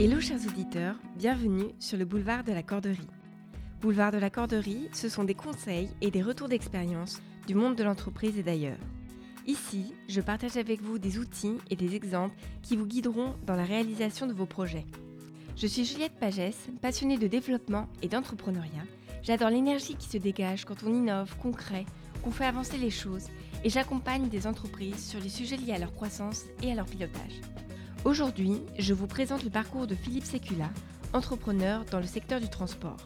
[0.00, 3.08] Hello chers auditeurs, bienvenue sur le boulevard de la Corderie.
[3.80, 7.82] Boulevard de la Corderie, ce sont des conseils et des retours d'expérience du monde de
[7.82, 8.78] l'entreprise et d'ailleurs.
[9.48, 13.64] Ici, je partage avec vous des outils et des exemples qui vous guideront dans la
[13.64, 14.86] réalisation de vos projets.
[15.56, 18.86] Je suis Juliette Pagès, passionnée de développement et d'entrepreneuriat.
[19.24, 21.86] J'adore l'énergie qui se dégage quand on innove, concret,
[22.22, 23.26] qu'on fait avancer les choses
[23.64, 27.40] et j'accompagne des entreprises sur les sujets liés à leur croissance et à leur pilotage.
[28.04, 30.70] Aujourd'hui, je vous présente le parcours de Philippe Sécula,
[31.12, 32.96] entrepreneur dans le secteur du transport.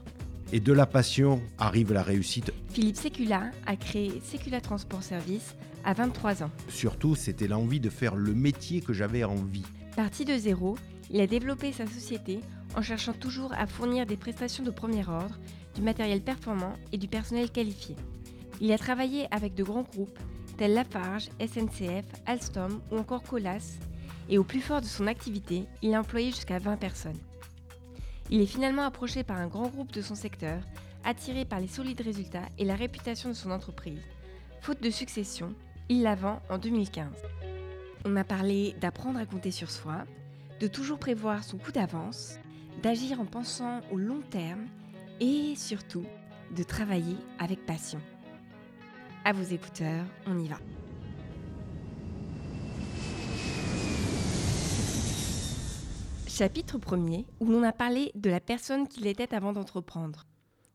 [0.52, 2.52] Et de la passion arrive la réussite.
[2.68, 6.51] Philippe Sécula a créé Sécula Transport Service à 23 ans.
[6.68, 9.65] Surtout, c'était l'envie de faire le métier que j'avais envie.
[9.96, 10.77] Parti de zéro,
[11.10, 12.40] il a développé sa société
[12.77, 15.38] en cherchant toujours à fournir des prestations de premier ordre,
[15.74, 17.96] du matériel performant et du personnel qualifié.
[18.60, 20.18] Il a travaillé avec de grands groupes
[20.59, 23.79] tels Lafarge, SNCF, Alstom ou encore Colas,
[24.32, 27.18] et au plus fort de son activité, il a employé jusqu'à 20 personnes.
[28.30, 30.62] Il est finalement approché par un grand groupe de son secteur,
[31.04, 34.01] attiré par les solides résultats et la réputation de son entreprise.
[34.62, 35.54] Faute de succession,
[35.90, 37.12] il la vend en 2015.
[38.07, 40.04] On a parlé d'apprendre à compter sur soi,
[40.60, 42.37] de toujours prévoir son coup d'avance,
[42.82, 44.64] d'agir en pensant au long terme
[45.20, 46.07] et surtout
[46.57, 48.01] de travailler avec passion.
[49.26, 50.57] À vos écouteurs, on y va.
[56.35, 60.25] Chapitre 1er, où l'on a parlé de la personne qu'il était avant d'entreprendre.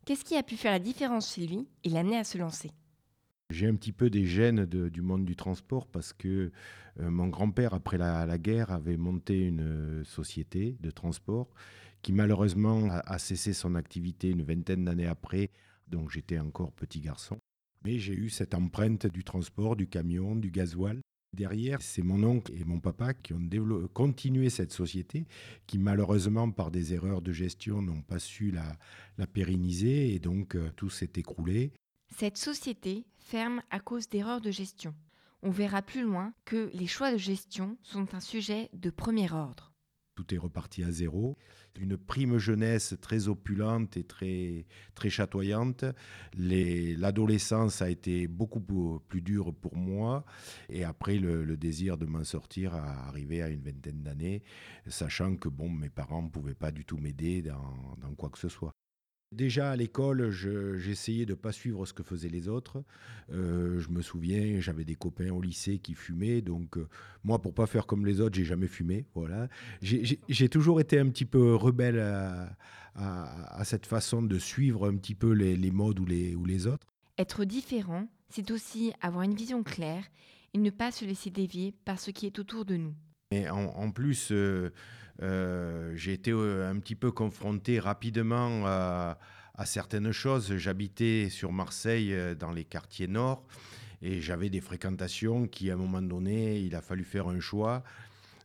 [0.05, 2.69] Qu'est-ce qui a pu faire la différence chez lui et l'amener à se lancer?
[3.49, 6.51] J'ai un petit peu des gènes du monde du transport parce que
[6.99, 11.49] euh, mon grand-père, après la, guerre, avait monté une euh, société de transport
[12.03, 15.49] qui malheureusement a cessé son activité une vingtaine d'années après,
[15.87, 17.39] donc j'étais encore petit garçon.
[17.83, 21.01] Mais j'ai eu cette empreinte du transport, du camion, du gasoil.
[21.37, 23.47] Derrière, c'est mon oncle et mon papa qui ont
[23.93, 25.27] continué cette société,
[25.67, 30.71] qui malheureusement, par des erreurs de gestion, n'ont pas su la, pérenniser et donc euh,
[30.75, 31.73] tout s'est écroulé.
[32.17, 34.95] Cette société ferme à cause d'erreurs de gestion.
[35.43, 39.66] On verra plus loin que les choix de gestion sont un sujet de premier ordre
[40.17, 41.37] tout est reparti à zéro.
[41.79, 45.85] Une prime jeunesse très opulente et très, très chatoyante.
[46.35, 50.25] L'adolescence a été beaucoup plus dure pour moi.
[50.69, 54.43] Et après, le, désir de m'en sortir a arrivé à une vingtaine d'années,
[54.87, 58.49] sachant que bon, mes parents ne pouvaient pas du tout m'aider dans quoi que ce
[58.49, 58.76] soit.
[59.33, 62.81] Déjà à l'école, j'essayais de ne pas suivre ce que faisaient les autres.
[63.33, 66.87] Euh, je me souviens, j'avais des copains au lycée qui fumaient, donc euh,
[67.25, 69.05] moi, pour pas faire comme les autres, j'ai jamais fumé.
[69.15, 69.49] Voilà.
[69.81, 75.33] J'ai toujours été un petit peu rebelle à, cette façon de suivre un petit peu
[75.33, 76.87] les, modes ou les, ou les autres.
[77.17, 80.05] Être différent, c'est aussi avoir une vision claire
[80.53, 82.95] et ne pas se laisser dévier par ce qui est autour de nous.
[83.33, 84.71] En, plus, euh,
[85.21, 90.55] euh, j'ai été euh, un petit peu confronté rapidement à certaines choses.
[90.55, 93.43] J'habitais sur Marseille, dans les quartiers nord,
[94.01, 97.83] et j'avais des fréquentations qui, à un moment donné, il a fallu faire un choix.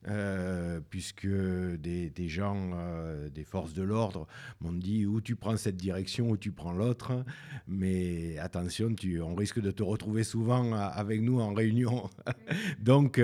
[0.09, 4.27] Euh, puisque des, gens euh, des forces de l'ordre
[4.61, 7.25] m'ont dit où tu prends cette direction ou tu prends l'autre,
[7.69, 12.11] mais attention, tu, on risque de te retrouver souvent avec nous en réunion.
[12.81, 13.21] Donc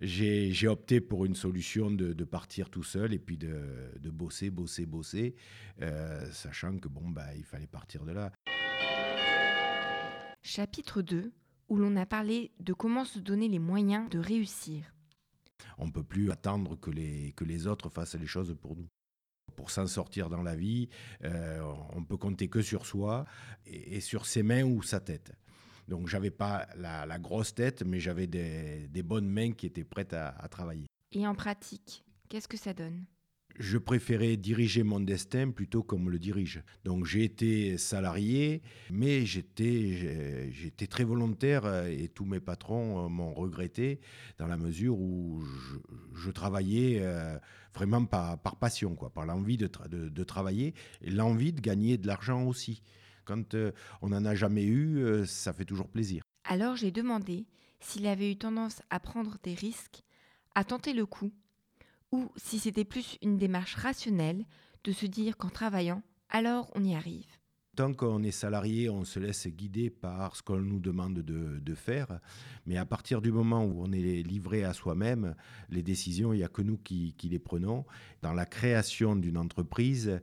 [0.00, 5.34] j'ai opté pour une solution de, partir tout seul et puis de, bosser, bosser, bosser,
[5.82, 8.32] euh, sachant que bon, bah, il fallait partir de là.
[10.42, 11.32] Chapitre 2,
[11.68, 14.84] où l'on a parlé de comment se donner les moyens de réussir.
[15.78, 18.88] On ne peut plus attendre que les, que les autres fassent les choses pour nous.
[19.56, 20.88] Pour s'en sortir dans la vie,
[21.24, 21.60] euh,
[21.94, 23.24] on peut compter que sur soi
[23.66, 25.32] et, sur ses mains ou sa tête.
[25.88, 30.46] Donc j'avais pas la, grosse tête, mais j'avais des, bonnes mains qui étaient prêtes à
[30.50, 30.86] travailler.
[31.12, 33.06] Et en pratique, qu'est-ce que ça donne?
[33.58, 36.62] Je préférais diriger mon destin plutôt qu'on me le dirige.
[36.84, 43.34] Donc j'ai été salarié, mais j'étais, j'étais très volontaire et tous mes patrons euh, m'ont
[43.34, 44.00] regretté
[44.38, 45.42] dans la mesure où
[46.14, 47.36] je, travaillais euh,
[47.74, 52.06] vraiment par, par, passion, quoi, par l'envie de, de, travailler et l'envie de gagner de
[52.06, 52.82] l'argent aussi.
[53.24, 53.72] Quand euh,
[54.02, 56.22] on n'en a jamais eu, ça fait toujours plaisir.
[56.44, 57.46] Alors j'ai demandé
[57.80, 60.02] s'il avait eu tendance à prendre des risques,
[60.54, 61.32] à tenter le coup
[62.12, 64.44] ou si c'était plus une démarche rationnelle
[64.84, 67.26] de se dire qu'en travaillant, alors on y arrive.
[67.76, 72.18] Tant qu'on est salarié, on se laisse guider par ce qu'on nous demande de, faire.
[72.66, 75.36] Mais à partir du moment où on est livré à soi-même,
[75.70, 77.84] les décisions, il n'y a que nous qui, les prenons.
[78.20, 80.20] Dans la création d'une entreprise,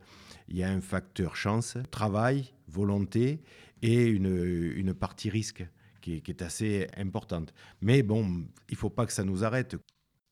[0.49, 3.41] il y a un facteur chance, travail, volonté
[3.81, 5.65] et une, partie risque
[6.01, 7.53] qui est, qui est assez importante.
[7.79, 9.77] Mais bon, il ne faut pas que ça nous arrête.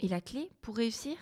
[0.01, 1.15] Et la clé pour réussir?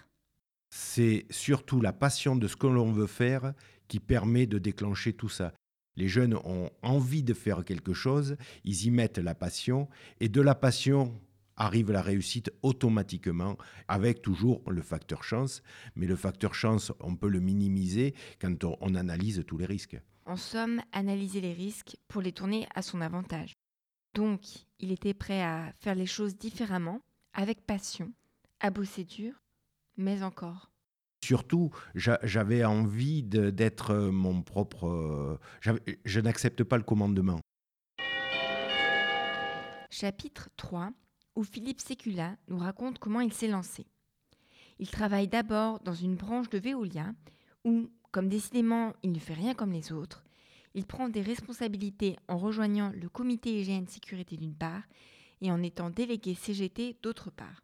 [0.74, 3.54] C'est surtout la passion de ce que l'on veut faire
[3.88, 5.54] qui permet de déclencher tout ça.
[5.98, 9.90] Les jeunes ont envie de faire quelque chose, ils y mettent la passion,
[10.22, 11.20] et de la passion
[11.58, 13.58] arrive la réussite automatiquement,
[13.90, 15.62] avec toujours le facteur chance.
[15.96, 20.00] Mais le facteur chance, on peut le minimiser quand on, analyse tous les risques.
[20.26, 23.54] En somme, analyser les risques pour les tourner à son avantage.
[24.14, 24.42] Donc,
[24.80, 27.02] il était prêt à faire les choses différemment,
[27.34, 28.12] avec passion,
[28.62, 29.41] à bosser dur,
[29.98, 30.72] mais encore.
[31.24, 35.40] Surtout, j'avais envie d'être mon propre...
[35.62, 37.40] Je n'accepte pas le commandement.
[39.90, 40.92] Chapitre 3,
[41.36, 43.86] où Philippe Sécula nous raconte comment il s'est lancé.
[44.80, 47.14] Il travaille d'abord dans une branche de Veolia,
[47.66, 50.24] où, comme décidément il ne fait rien comme les autres,
[50.74, 54.84] il prend des responsabilités en rejoignant le comité hygiène sécurité d'une part
[55.42, 57.62] et en étant délégué CGT d'autre part.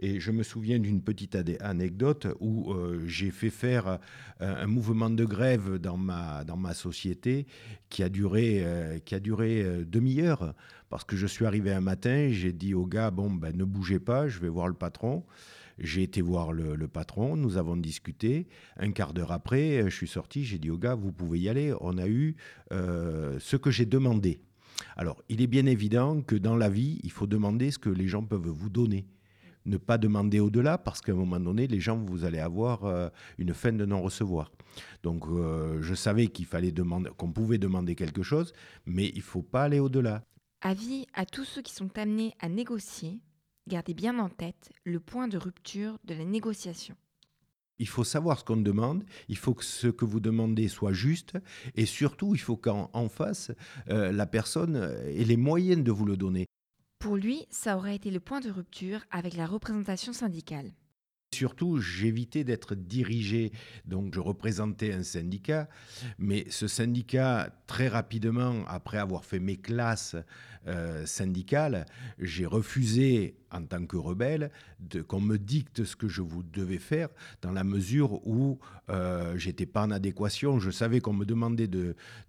[0.00, 3.98] Et je me souviens d'une petite anecdote où euh, j'ai fait faire
[4.40, 7.46] euh, un mouvement de grève dans ma, dans ma société
[7.88, 10.54] qui a duré, euh, duré demi-heure.
[10.88, 13.98] Parce que je suis arrivé un matin, j'ai dit au gars, bon, ben, ne bougez
[13.98, 15.24] pas, je vais voir le patron.
[15.80, 18.48] J'ai été voir le, patron, nous avons discuté.
[18.78, 21.72] Un quart d'heure après, je suis sorti, j'ai dit au gars, vous pouvez y aller.
[21.80, 22.34] On a eu
[22.70, 24.40] ce que j'ai demandé.
[24.96, 28.08] Alors, il est bien évident que dans la vie, il faut demander ce que les
[28.08, 29.06] gens peuvent vous donner
[29.68, 33.08] ne pas demander au-delà parce qu'à un moment donné, les gens, vous allez avoir euh,
[33.38, 34.50] une fin de non-recevoir.
[35.02, 38.52] Donc, euh, je savais qu'il fallait demander, qu'on pouvait demander quelque chose,
[38.86, 40.24] mais il faut pas aller au-delà.
[40.60, 43.20] Avis à tous ceux qui sont amenés à négocier,
[43.68, 46.96] gardez bien en tête le point de rupture de la négociation.
[47.80, 51.34] Il faut savoir ce qu'on demande, il faut que ce que vous demandez soit juste,
[51.76, 53.52] et surtout, il faut qu'en face,
[53.88, 54.74] euh, la personne
[55.06, 56.48] ait les moyens de vous le donner.
[56.98, 60.72] Pour lui, ça aurait été le point de rupture avec la représentation syndicale.
[61.32, 63.52] Surtout, j'évitais d'être dirigé,
[63.84, 65.68] donc je représentais un syndicat,
[66.18, 70.16] mais ce syndicat, très rapidement, après avoir fait mes classes
[70.68, 71.86] euh, syndicales,
[72.18, 74.50] j'ai refusé, en tant que rebelle,
[75.06, 77.08] qu'on me dicte ce que je vous devais faire,
[77.42, 78.58] dans la mesure où
[78.90, 80.58] euh, j'étais pas en adéquation.
[80.58, 81.70] Je savais qu'on me demandait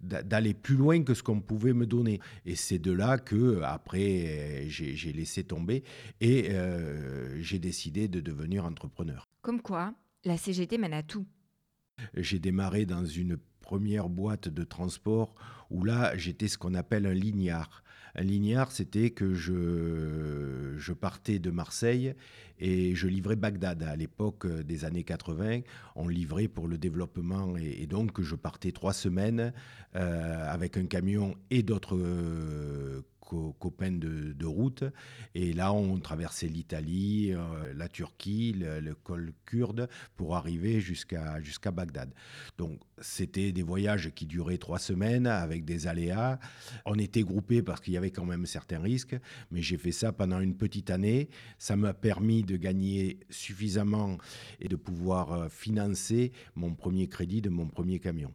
[0.00, 2.20] d'aller plus loin que ce qu'on pouvait me donner.
[2.46, 5.84] Et c'est de là que, après, j'ai laissé tomber
[6.20, 9.28] et euh, j'ai décidé de devenir entrepreneur.
[9.42, 9.94] Comme quoi,
[10.24, 11.26] la CGT mène à tout.
[12.14, 15.34] J'ai démarré dans une première boîte de transport
[15.70, 17.84] où là, j'étais ce qu'on appelle un lignard.
[18.16, 22.14] Lignard, c'était que je, je partais de Marseille
[22.58, 23.82] et je livrais Bagdad.
[23.82, 25.60] À l'époque des années 80,
[25.96, 29.52] on livrait pour le développement et, donc je partais trois semaines
[29.96, 33.02] euh, avec un camion et d'autres euh,
[33.58, 34.84] copains de, route.
[35.34, 41.70] Et là, on traversait l'Italie, euh, la Turquie, le, col kurde pour arriver jusqu'à jusqu'à
[41.70, 42.12] Bagdad.
[42.58, 46.38] Donc, c'était des voyages qui duraient trois semaines avec des aléas.
[46.84, 49.16] On était groupés parce qu'il y avait quand même certains risques,
[49.50, 51.28] mais j'ai fait ça pendant une petite année.
[51.58, 54.18] Ça m'a permis de gagner suffisamment
[54.60, 58.32] et de pouvoir euh, financer mon premier crédit de mon premier camion.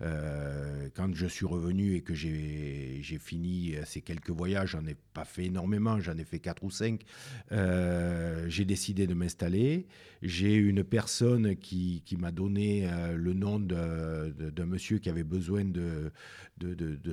[0.00, 4.94] Euh, quand je suis revenu et que j'ai fini euh, ces quelques voyages, j'en ai
[5.12, 7.02] pas fait énormément, j'en ai fait quatre ou cinq,
[7.50, 9.86] euh, j'ai décidé de m'installer.
[10.22, 16.10] J'ai une personne qui, m'a donné le nom d'un monsieur qui avait besoin de,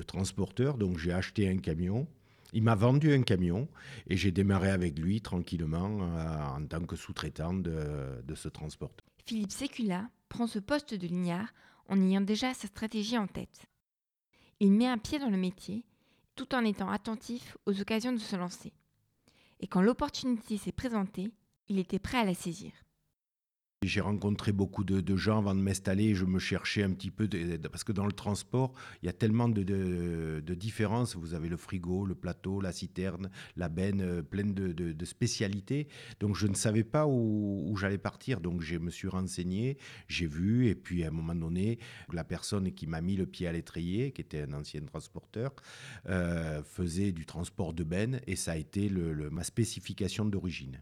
[0.06, 2.06] transporteur, donc j'ai acheté un camion.
[2.52, 3.68] Il m'a vendu un camion
[4.08, 6.00] et j'ai démarré avec lui tranquillement
[6.56, 9.06] en tant que sous-traitant de, de ce transporteur.
[9.26, 11.52] Philippe Sécula prend ce poste de lignard
[11.88, 13.66] en ayant déjà sa stratégie en tête.
[14.60, 15.84] Il met un pied dans le métier
[16.34, 18.72] tout en étant attentif aux occasions de se lancer.
[19.60, 21.30] Et quand l'opportunité s'est présentée,
[21.68, 22.72] il était prêt à la saisir.
[23.86, 26.14] J'ai rencontré beaucoup de, gens avant de m'installer.
[26.14, 27.28] Je me cherchais un petit peu,
[27.70, 31.14] parce que dans le transport, il y a tellement de, différences.
[31.14, 35.86] Vous avez le frigo, le plateau, la citerne, la benne, euh, pleine de, spécialités.
[36.18, 38.40] Donc je ne savais pas où, j'allais partir.
[38.40, 39.78] Donc je me suis renseigné,
[40.08, 41.78] j'ai vu, et puis à un moment donné,
[42.12, 45.54] la personne qui m'a mis le pied à l'étrier, qui était un ancien transporteur,
[46.08, 48.90] euh, faisait du transport de benne, et ça a été
[49.30, 50.80] ma spécification d'origine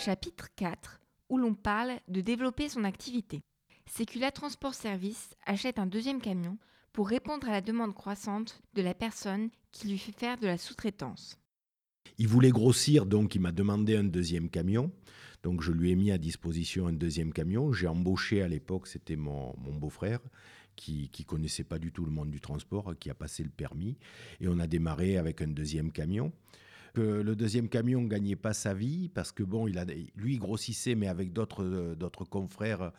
[0.00, 3.42] chapitre 4, où l'on parle de développer son activité.
[3.86, 6.56] Secula Transport Service achète un deuxième camion
[6.92, 10.56] pour répondre à la demande croissante de la personne qui lui fait faire de la
[10.56, 11.38] sous-traitance.
[12.16, 14.90] Il voulait grossir, donc il m'a demandé un deuxième camion.
[15.42, 17.70] Donc je lui ai mis à disposition un deuxième camion.
[17.72, 20.20] J'ai embauché à l'époque, c'était mon, beau-frère,
[20.76, 23.98] qui ne connaissait pas du tout le monde du transport, qui a passé le permis.
[24.40, 26.32] Et on a démarré avec un deuxième camion.
[26.94, 30.94] Que le deuxième camion gagnait pas sa vie parce que bon, il a, lui grossissait
[30.94, 32.92] mais avec d'autres d'autres confrères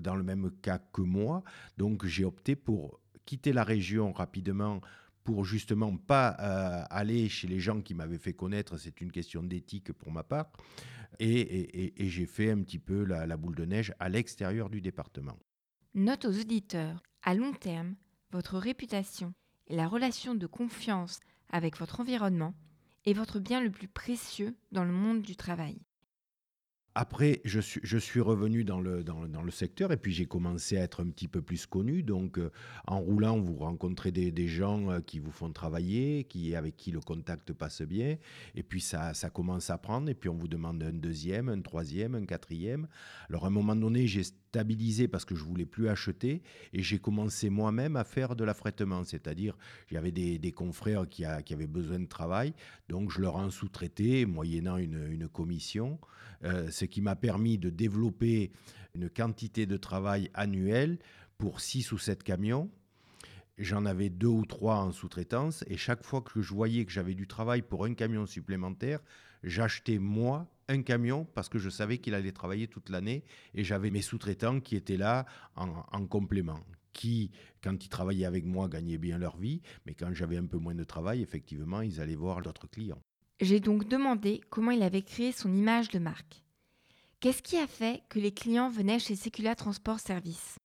[0.00, 1.42] dans le même cas que moi.
[1.78, 4.80] Donc j'ai opté pour quitter la région rapidement
[5.24, 9.42] pour justement pas euh, aller chez les gens qui m'avaient fait connaître, c'est une question
[9.42, 10.50] d'éthique pour ma part,
[11.18, 15.36] et, j'ai fait un petit peu la boule de neige à l'extérieur du département.
[15.94, 17.96] Note aux auditeurs, à long terme,
[18.30, 19.34] votre réputation
[19.66, 21.18] et la relation de confiance
[21.50, 22.54] avec votre environnement
[23.06, 25.80] est votre bien le plus précieux dans le monde du travail?
[26.96, 31.28] Après, je suis, revenu dans le, secteur et puis j'ai commencé à être un petit
[31.28, 32.02] peu plus connu.
[32.02, 32.50] Donc, euh,
[32.86, 36.90] en roulant, vous rencontrez des, des, gens euh, qui vous font travailler, qui, avec qui
[36.90, 38.16] le contact passe bien.
[38.56, 40.08] Et puis, ça, ça commence à prendre.
[40.08, 42.88] Et puis, on vous demande un deuxième, un troisième, un quatrième.
[43.28, 46.42] Alors, à un moment donné, j'ai parce que je voulais plus acheter
[46.72, 49.04] et j'ai commencé moi-même à faire de l'affrètement.
[49.04, 49.56] C'est-à-dire,
[49.90, 52.52] j'avais des, des confrères qui, a, qui, avaient besoin de travail.
[52.88, 55.98] Donc, je leur en sous-traitais, moyennant une, une commission.
[56.44, 58.52] Euh, ce qui m'a permis de développer
[58.94, 60.98] une quantité de travail annuelle
[61.38, 62.70] pour 6 ou 7 camions.
[63.58, 67.14] J'en avais deux ou trois en sous-traitance et chaque fois que je voyais que j'avais
[67.14, 69.00] du travail pour un camion supplémentaire,
[69.42, 73.90] j'achetais moi un camion parce que je savais qu'il allait travailler toute l'année et j'avais
[73.90, 76.60] mes sous-traitants qui étaient là en, en, complément,
[76.92, 77.30] qui,
[77.62, 80.74] quand ils travaillaient avec moi, gagnaient bien leur vie, mais quand j'avais un peu moins
[80.74, 83.02] de travail, effectivement, ils allaient voir d'autres clients.
[83.40, 86.42] J'ai donc demandé comment il avait créé son image de marque.
[87.20, 90.58] Qu'est-ce qui a fait que les clients venaient chez Secula Transport Service?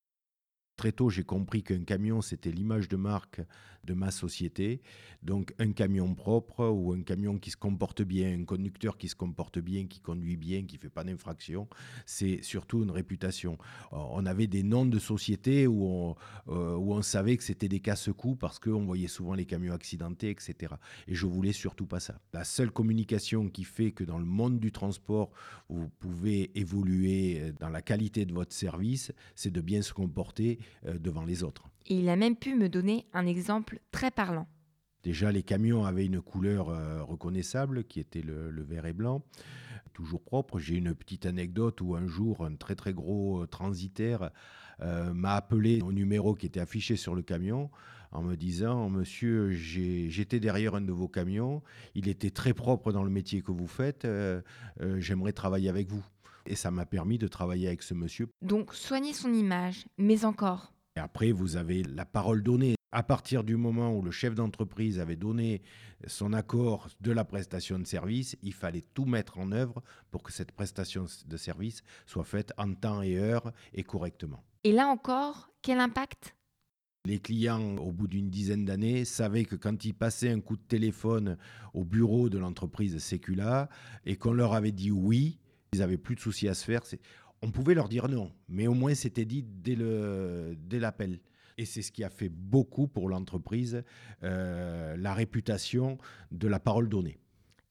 [0.75, 3.41] Très tôt, j'ai compris qu'un camion, c'était l'image de marque
[3.85, 4.81] de ma société.
[5.23, 9.15] Donc un camion propre ou un camion qui se comporte bien, un conducteur qui se
[9.15, 11.67] comporte bien, qui conduit bien, qui ne fait pas d'infraction,
[12.05, 13.57] c'est surtout une réputation.
[13.91, 16.15] On avait des noms de sociétés où on,
[16.49, 20.29] euh, où on savait que c'était des casse-coups parce qu'on voyait souvent les camions accidentés,
[20.29, 20.73] etc.
[21.07, 22.19] Et je voulais surtout pas ça.
[22.33, 25.31] La seule communication qui fait que dans le monde du transport,
[25.69, 30.97] vous pouvez évoluer dans la qualité de votre service, c'est de bien se comporter euh,
[30.97, 31.69] devant les autres.
[31.87, 34.47] Et il a même pu me donner un exemple très parlant.
[35.05, 39.23] Déjà, les camions avaient une couleur euh, reconnaissable qui était le, vert et blanc,
[39.93, 40.57] toujours propre.
[40.57, 44.31] J'ai une petite anecdote où un jour, un très très gros euh, transitaire
[44.81, 47.69] euh, m'a appelé au numéro qui était affiché sur le camion
[48.11, 51.61] en me disant Monsieur, j'étais derrière un de vos camions,
[51.93, 54.07] il était très propre dans le métier que vous faites,
[54.97, 56.03] j'aimerais travailler avec vous.
[56.45, 58.27] Et ça m'a permis de travailler avec ce monsieur.
[58.41, 62.75] Donc, soigner son image, mais encore et après, vous avez la parole donnée.
[62.93, 65.61] À partir du moment où le chef d'entreprise avait donné
[66.07, 70.31] son accord de la prestation de service, il fallait tout mettre en œuvre pour que
[70.31, 74.41] cette prestation de service soit faite en temps et heure et correctement.
[74.63, 76.33] Et là encore, quel impact?
[77.05, 80.63] Les clients, au bout d'une dizaine d'années, savaient que quand ils passaient un coup de
[80.63, 81.37] téléphone
[81.73, 83.67] au bureau de l'entreprise Secula
[84.05, 85.39] et qu'on leur avait dit oui,
[85.73, 86.83] ils n'avaient plus de soucis à se faire.
[87.41, 89.75] On pouvait leur dire non, mais au moins c'était dit dès
[90.79, 91.19] l'appel.
[91.57, 93.83] Et c'est ce qui a fait beaucoup pour l'entreprise,
[94.23, 95.97] euh, la réputation
[96.31, 97.17] de la parole donnée.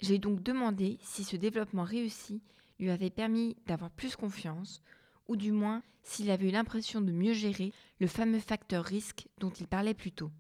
[0.01, 2.43] J'ai donc demandé si ce développement réussi
[2.79, 4.83] lui avait permis d'avoir plus confiance,
[5.29, 9.51] ou du moins s'il avait eu l'impression de mieux gérer le fameux facteur risque dont
[9.51, 10.31] il parlait plus tôt.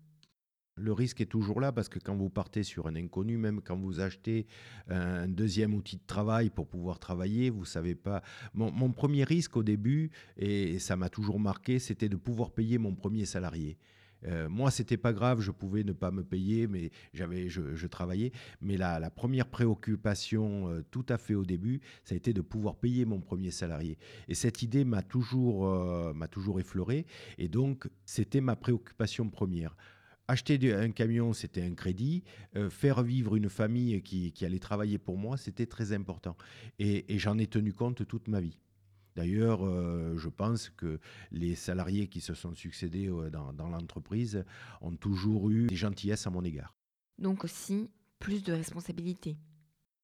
[0.76, 3.76] Le risque est toujours là parce que quand vous partez sur un inconnu, même quand
[3.76, 4.46] vous achetez
[4.88, 8.22] un deuxième outil de travail pour pouvoir travailler, vous savez pas.
[8.54, 12.94] Mon, premier risque au début, et ça m'a toujours marqué, c'était de pouvoir payer mon
[12.94, 13.78] premier salarié.
[14.26, 18.32] Euh, moi, c'était pas grave, je pouvais ne pas me payer, mais j'avais, je, travaillais.
[18.60, 22.40] Mais la, la première préoccupation, euh, tout à fait au début, ça a été de
[22.40, 23.96] pouvoir payer mon premier salarié.
[24.26, 27.06] Et cette idée m'a toujours, euh, m'a toujours effleuré.
[27.38, 29.76] Et donc, c'était ma préoccupation première.
[30.26, 32.22] Acheter un camion, c'était un crédit.
[32.56, 36.36] Euh, faire vivre une famille qui, allait travailler pour moi, c'était très important.
[36.78, 38.58] Et, j'en ai tenu compte toute ma vie.
[39.16, 40.98] D'ailleurs, euh, je pense que
[41.30, 44.44] les salariés qui se sont succédés euh, dans, dans l'entreprise
[44.80, 46.74] ont toujours eu des gentillesses à mon égard.
[47.18, 49.36] Donc aussi, plus de responsabilités.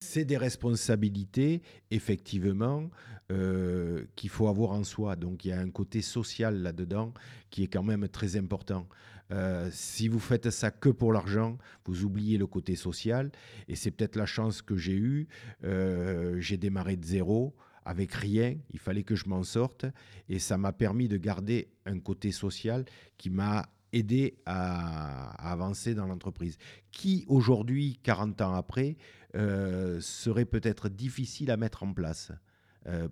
[0.02, 2.88] C'est des responsabilités, effectivement,
[3.30, 5.14] euh, qu'il faut avoir en soi.
[5.14, 7.12] Donc il y a un côté social là-dedans
[7.50, 8.88] qui est quand même très important.
[9.32, 13.30] Euh, si vous faites ça que pour l'argent, vous oubliez le côté social.
[13.68, 15.28] Et c'est peut-être la chance que j'ai eue.
[15.64, 17.54] Euh, j'ai démarré de zéro
[17.86, 19.86] avec rien, il fallait que je m'en sorte
[20.28, 22.84] et ça m'a permis de garder un côté social
[23.16, 26.58] qui m'a aider à, avancer dans l'entreprise,
[26.92, 28.96] qui aujourd'hui, 40 ans après,
[29.34, 32.30] euh, serait peut-être difficile à mettre en place,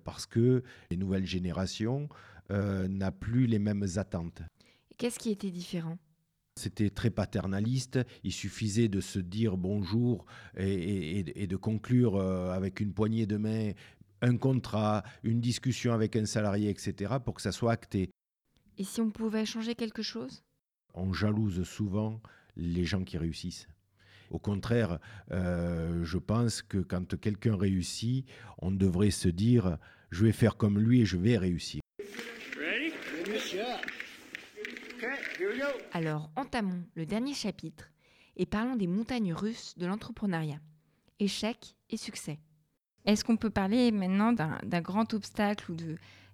[0.03, 2.09] parce que les nouvelles générations
[2.51, 4.41] euh, n'ont plus les mêmes attentes.
[4.97, 5.97] Qu'est-ce qui était différent?
[6.59, 7.99] C'était très paternaliste.
[8.25, 10.25] Il suffisait de se dire bonjour
[10.57, 13.71] et, de conclure euh, avec une poignée de main
[14.21, 18.09] un contrat, une discussion avec un salarié, etc., pour que ça soit acté.
[18.77, 20.43] Et si on pouvait changer quelque chose?
[20.93, 22.19] On jalouse souvent
[22.57, 23.69] les gens qui réussissent.
[24.29, 24.99] Au contraire,
[25.31, 28.25] euh, je pense que quand quelqu'un réussit,
[28.57, 29.77] on devrait se dire,
[30.11, 31.79] je vais faire comme lui et je vais réussir.
[35.91, 37.89] Alors entamons le dernier chapitre
[38.37, 40.59] et parlons des montagnes russes de l'entrepreneuriat.
[41.19, 42.39] Échec et succès.
[43.05, 45.75] Est-ce qu'on peut parler maintenant d'un grand obstacle ou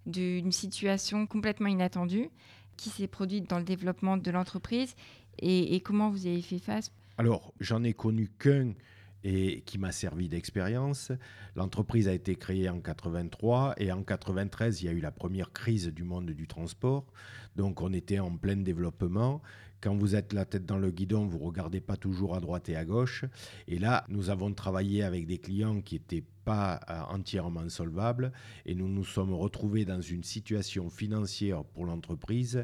[0.06, 2.30] d'une situation complètement inattendue
[2.77, 4.96] qui s'est produite dans le développement de l'entreprise
[5.39, 6.92] et, comment vous avez fait face?
[7.18, 8.74] Alors, j'en ai connu qu'un
[9.25, 11.12] et qui m'a servi d'expérience.
[11.55, 15.51] L'entreprise a été créée en 83 et en 93, il y a eu la première
[15.51, 17.08] crise du monde du transport.
[17.55, 19.41] Donc on était en plein développement.
[19.82, 22.75] Quand vous êtes la tête dans le guidon, vous regardez pas toujours à droite et
[22.75, 23.25] à gauche.
[23.67, 28.32] Et là, nous avons travaillé avec des clients qui n'étaient pas euh, entièrement solvables
[28.67, 32.63] et nous nous sommes retrouvés dans une situation financière pour l'entreprise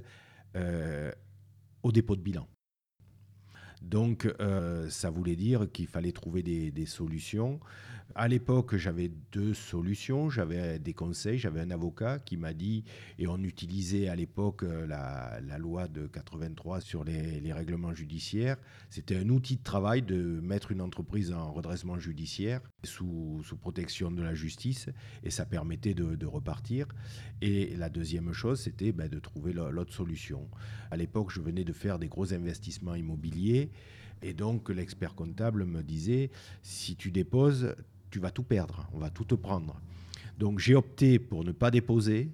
[0.56, 1.12] euh,
[1.82, 2.48] au dépôt de bilan.
[3.81, 7.59] Donc, euh, ça voulait dire qu'il fallait trouver des, solutions.
[8.13, 10.29] À l'époque, j'avais deux solutions.
[10.29, 12.83] J'avais des conseils, j'avais un avocat qui m'a dit,
[13.17, 18.57] et on utilisait à l'époque euh, la, loi de 83 sur les, règlements judiciaires.
[18.89, 24.21] C'était un outil de travail de mettre une entreprise en redressement judiciaire sous, protection de
[24.21, 24.89] la justice,
[25.23, 26.88] et ça permettait de, repartir.
[27.41, 30.47] Et la deuxième chose, c'était ben, de trouver l'autre solution.
[30.91, 33.71] À l'époque, je venais de faire des gros investissements immobiliers.
[34.22, 36.30] Et donc l'expert comptable me disait,
[36.62, 37.75] si tu déposes,
[38.10, 39.80] tu vas tout perdre, on va tout te prendre.
[40.38, 42.30] Donc j'ai opté pour ne pas déposer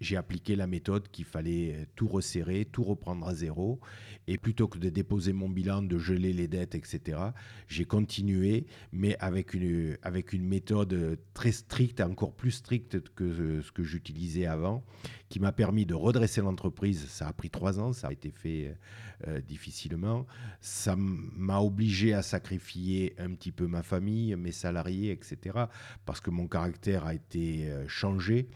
[0.00, 3.80] j'ai appliqué la méthode qu'il fallait euh, tout resserrer, tout reprendre à zéro.
[4.26, 7.18] Et plutôt que de déposer mon bilan, de geler les dettes, etc.,
[7.68, 13.70] j'ai continué, mais avec une, avec une méthode très stricte, encore plus stricte que ce
[13.70, 14.82] que j'utilisais avant,
[15.28, 17.06] qui m'a permis de redresser l'entreprise.
[17.08, 18.76] Ça a pris trois ans, ça a été fait
[19.28, 20.26] euh, difficilement.
[20.60, 25.66] Ça m'a obligé à sacrifier un petit peu ma famille, mes salariés, etc.,
[26.04, 28.48] parce que mon caractère a été euh, changé.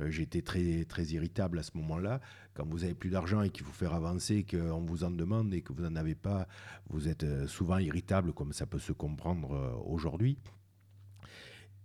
[0.00, 2.20] Euh, j'étais très, très irritable à ce moment-là.
[2.54, 5.62] Quand vous avez plus d'argent et qu'il faut faire avancer, qu'on vous en demande et
[5.62, 6.46] que vous n'en avez pas,
[6.88, 10.38] vous êtes euh, souvent irritable, comme ça peut se comprendre euh, aujourd'hui.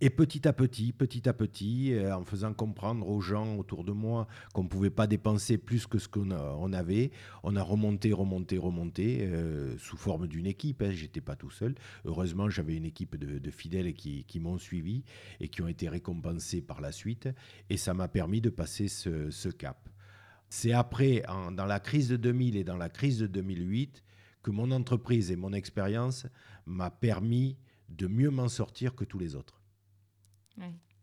[0.04, 3.92] Et petit à petit, petit à petit, euh, en faisant comprendre aux gens autour de
[3.92, 7.12] moi qu'on ne pouvait pas dépenser plus que ce qu'on on avait,
[7.44, 10.82] on a remonté, remonté, remonté, euh, sous forme d'une équipe.
[10.82, 11.76] Hein, J'étais pas tout seul.
[12.06, 15.04] Heureusement, j'avais une équipe de, fidèles qui, m'ont suivi
[15.40, 17.30] et qui ont été récompensés par la suite.
[17.70, 19.88] Et ça m'a permis de passer ce, cap.
[20.50, 21.22] C'est après,
[21.56, 24.04] dans la crise de 2000 et dans la crise de 2008,
[24.42, 26.26] que mon entreprise et mon expérience
[26.66, 27.56] m'a permis
[27.90, 29.61] de mieux m'en sortir que tous les autres.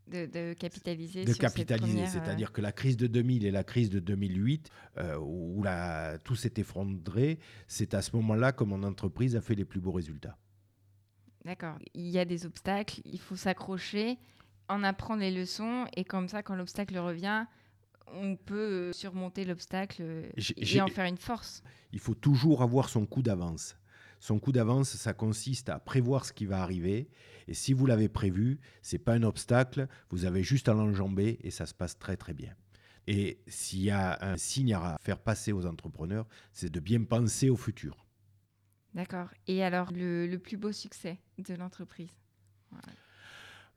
[0.06, 1.24] De, capitaliser.
[1.26, 5.18] De capitaliser, c'est-à-dire euh, que la crise de 2000 et la crise de 2008, euh,
[5.18, 9.66] où la, tout s'est effondré, c'est à ce moment-là que mon entreprise a fait les
[9.66, 10.38] plus beaux résultats.
[11.44, 11.78] D'accord.
[11.92, 14.18] Il y a des obstacles, il faut s'accrocher,
[14.68, 17.44] en apprendre les leçons, et comme ça, quand l'obstacle revient,
[18.14, 21.62] on peut euh, surmonter l'obstacle et en faire une force.
[21.92, 23.76] Il faut toujours avoir son coup d'avance.
[24.20, 27.08] Son coup d'avance, ça consiste à prévoir ce qui va arriver.
[27.46, 31.50] Et si vous l'avez prévu, c'est pas un obstacle, vous avez juste à l'enjamber et
[31.50, 32.54] ça se passe très très bien.
[33.06, 37.48] Et s'il y a un signe à faire passer aux entrepreneurs, c'est de bien penser
[37.48, 38.04] au futur.
[38.92, 39.28] D'accord.
[39.46, 42.10] Et alors, le, plus beau succès de l'entreprise?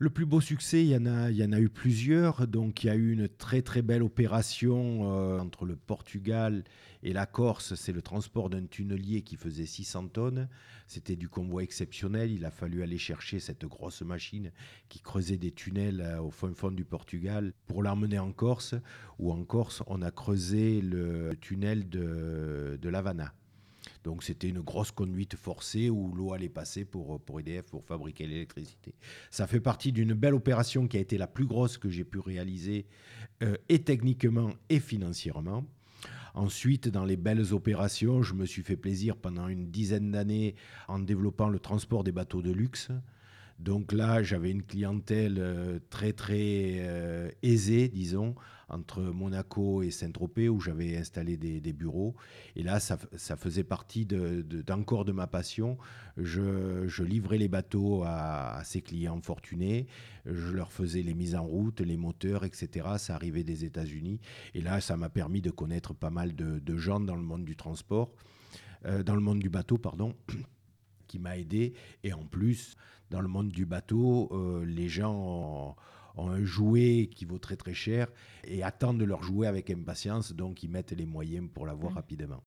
[0.02, 2.48] Le plus beau succès, il y, en a, eu plusieurs.
[2.48, 6.64] Donc, il y a eu une très très belle opération euh, entre le Portugal
[7.04, 7.76] et la Corse.
[7.76, 10.50] C'est le transport d'un tunnelier qui faisait 600 tonnes.
[10.88, 12.32] C'était du convoi exceptionnel.
[12.32, 14.52] Il a fallu aller chercher cette grosse machine
[14.90, 18.74] qui creusait des tunnels euh, au fond fond du Portugal pour l'emmener en Corse.
[19.20, 23.36] Ou en Corse, on a creusé le tunnel de, de l'Havana.
[24.04, 28.26] Donc c'était une grosse conduite forcée où l'eau allait passer pour, pour EDF pour fabriquer
[28.26, 28.96] l'électricité.
[29.30, 32.20] Ça fait partie d'une belle opération qui a été la plus grosse que j'ai pu
[32.20, 32.86] réaliser
[33.44, 35.66] euh, et techniquement et financièrement.
[36.34, 40.56] Ensuite, dans les belles opérations, je me suis fait plaisir pendant une dizaine d'années
[40.88, 42.90] en développant le transport des bateaux de luxe.
[43.62, 48.34] Donc là, j'avais une clientèle euh, très très euh, aisée, disons,
[48.69, 52.15] entre Monaco et Saint-Tropez, où j'avais installé des, bureaux.
[52.56, 52.97] Et là, ça,
[53.38, 55.78] faisait partie d'encore de, ma passion.
[56.17, 59.86] Je, livrais les bateaux à, ces clients fortunés.
[60.26, 62.88] Je leur faisais les mises en route, les moteurs, etc.
[62.97, 64.19] Ça arrivait des États-Unis.
[64.56, 67.56] Et là, ça m'a permis de connaître pas mal de, gens dans le monde du
[67.56, 68.12] transport.
[68.86, 70.15] euh, dans le monde du bateau, pardon,
[71.12, 71.74] qui m'a aidé.
[72.04, 72.76] Et en plus,
[73.10, 75.76] dans le monde du bateau, euh, les gens ont,
[76.21, 78.08] ont un jouet qui vaut très très cher
[78.45, 81.95] et attendent leur jouet avec impatience, donc ils mettent les moyens pour l'avoir Ouais.
[82.02, 82.41] rapidement.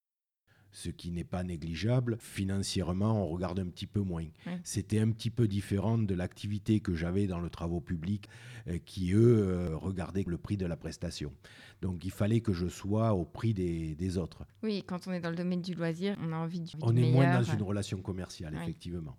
[0.76, 2.16] Ce qui n'est pas négligeable.
[2.18, 4.26] Financièrement, on regarde un petit peu moins.
[4.64, 8.28] C'était un petit peu différent de l'activité que j'avais dans le travaux public,
[8.66, 11.32] euh, qui eux euh, regardaient le prix de la prestation.
[11.80, 14.44] Donc il fallait que je sois au prix des, des autres.
[14.64, 17.02] Oui, quand on est dans le domaine du loisir, on a envie du, On du
[17.04, 18.62] est moins dans une relation commerciale, Ouais.
[18.64, 19.16] effectivement.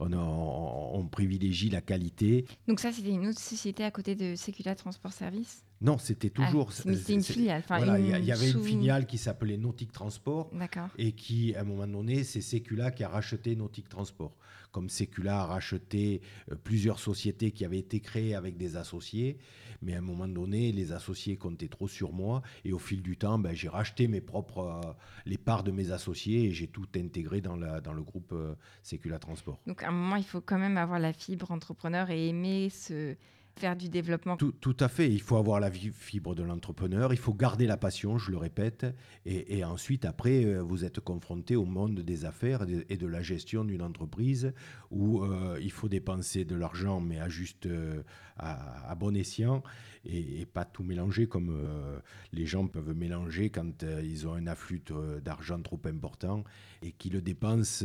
[0.00, 2.46] On, on- on privilégie la qualité.
[2.66, 5.62] Donc ça, c'était une autre société à côté de Secula Transport Service?
[5.80, 6.70] Non, c'était toujours.
[6.70, 7.62] Ah, mais c'était une filiale.
[7.64, 10.88] Enfin, Voilà, il y, il y avait une filiale qui s'appelait Nautique Transport D'accord.
[10.98, 14.36] et qui, à un moment donné, c'est Secula qui a racheté Nautique Transport.
[14.72, 19.38] Comme Secula a racheté euh, plusieurs sociétés qui avaient été créées avec des associés,
[19.82, 23.16] mais à un moment donné, les associés comptaient trop sur moi et au fil du
[23.16, 24.92] temps, ben, j'ai racheté mes propres, euh,
[25.26, 28.54] les parts de mes associés et j'ai tout intégré dans, la, dans le groupe euh,
[28.82, 29.58] Secula Transport.
[29.66, 33.16] Donc à un moment, il faut quand même avoir la fibre entrepreneur et aimer se
[33.60, 34.36] faire du développement.
[34.36, 35.10] Tout, tout à fait.
[35.10, 37.12] Il faut avoir la fibre de l'entrepreneur.
[37.12, 38.86] Il faut garder la passion, je le répète.
[39.26, 43.22] Et, et ensuite, après, euh, vous êtes confronté au monde des affaires et de, la
[43.22, 44.52] gestion d'une entreprise
[44.90, 48.02] où euh, il faut dépenser de l'argent, mais à juste euh,
[48.36, 49.62] à, à bon escient
[50.04, 51.98] et, et pas tout mélanger comme euh,
[52.32, 54.82] les gens peuvent mélanger quand ils ont un afflux
[55.22, 56.44] d'argent trop important
[56.82, 57.84] et qui le dépensent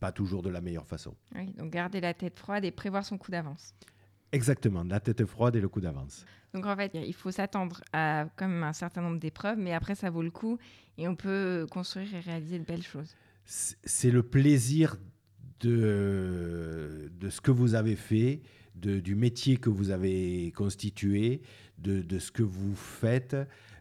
[0.00, 1.14] pas toujours de la meilleure façon.
[1.36, 3.72] Oui, donc garder la tête froide et prévoir son coup d'avance.
[4.32, 6.24] Exactement, la tête froide et le coup d'avance.
[6.54, 10.10] Donc en fait, il faut s'attendre à même un certain nombre d'épreuves, mais après ça
[10.10, 10.58] vaut le coup
[10.98, 13.14] et on peut construire et réaliser de belles choses.
[13.44, 14.96] c'est le plaisir
[15.60, 18.42] de, de ce que vous avez fait,
[18.74, 21.42] de- du métier que vous avez constitué,
[21.78, 23.36] de, de ce que vous faites.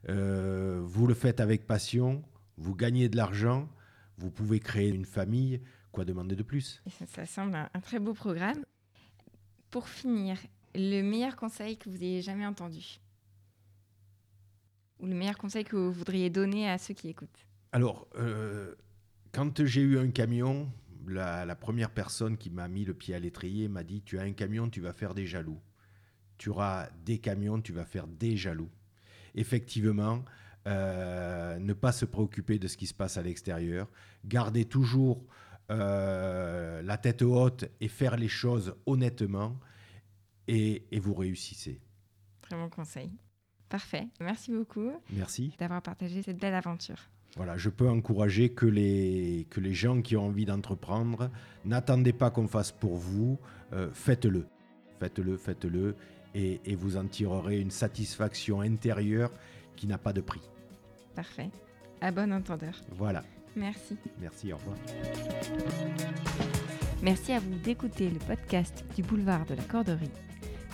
[0.10, 2.24] Euh, vous le faites avec passion,
[2.58, 3.70] vous gagnez de l'argent,
[4.18, 5.62] vous pouvez créer une famille.
[5.92, 6.82] Quoi demander de plus?
[7.00, 8.64] Ça, ça semble un, un très beau programme.
[9.72, 10.38] Pour finir,
[10.76, 13.00] le meilleur conseil que vous ayez jamais entendu
[15.00, 17.48] Ou le meilleur conseil que vous voudriez donner à ceux qui écoutent?
[17.72, 18.76] Alors, euh,
[19.32, 20.70] quand j'ai eu un camion,
[21.08, 24.34] la, première personne qui m'a mis le pied à l'étrier m'a dit Tu as un
[24.34, 25.62] camion, tu vas faire des jaloux.
[26.38, 28.70] Tu auras des camions, tu vas faire des jaloux.
[29.36, 30.26] Effectivement,
[30.68, 33.88] euh, ne pas se préoccuper de ce qui se passe à l'extérieur,
[34.26, 35.24] garder toujours
[35.72, 39.58] euh, la tête haute et faire les choses honnêtement,
[40.48, 41.80] et, et vous réussissez.
[42.42, 43.12] Très bon conseil.
[43.70, 44.08] Parfait.
[44.20, 45.56] Merci beaucoup Merci.
[45.58, 46.98] d'avoir partagé cette belle aventure.
[47.38, 51.32] Voilà, je peux encourager que les, que les gens qui ont envie d'entreprendre,
[51.64, 53.40] n'attendez pas qu'on fasse pour vous,
[53.72, 54.46] euh, faites-le.
[55.00, 55.96] Faites-le, faites-le,
[56.36, 59.32] et, et vous en tirerez une satisfaction intérieure
[59.78, 60.42] qui n'a pas de prix.
[61.16, 61.50] Parfait.
[62.02, 62.74] À bon entendeur.
[62.92, 63.24] Voilà,
[63.56, 63.98] Merci.
[64.20, 64.78] merci, au revoir.
[67.02, 70.12] Merci à vous d'écouter le podcast du boulevard de la Corderie.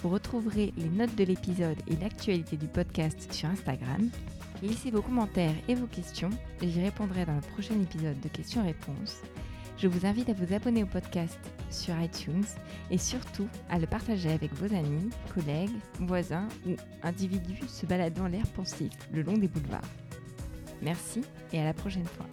[0.03, 4.09] Vous retrouverez les notes de l'épisode et l'actualité du podcast sur Instagram.
[4.61, 6.29] Laissez vos commentaires et vos questions
[6.61, 9.21] et j'y répondrai dans le prochain épisode de questions-réponses.
[9.77, 12.45] Je vous invite à vous abonner au podcast sur iTunes
[12.89, 18.47] et surtout à le partager avec vos amis, collègues, voisins ou individus se baladant l'air
[18.55, 19.81] pensif le long des boulevards.
[20.81, 21.21] Merci
[21.53, 22.25] et à la prochaine fois.